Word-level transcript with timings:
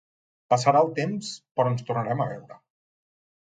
Passarà 0.53 0.81
el 0.85 0.89
temps, 1.01 1.29
però 1.61 1.73
ens 1.75 1.87
tornarem 1.91 2.25
a 2.25 2.29
veure. 2.35 2.61